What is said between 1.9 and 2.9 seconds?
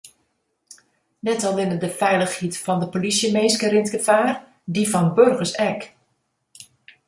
feilichheid fan de